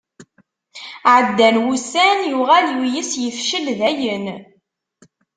Ɛeddan 1.15 1.55
wussan, 1.65 2.19
yuɣal 2.31 2.67
yuyes, 2.75 3.11
yefcel 3.23 3.65
dayen. 3.79 4.25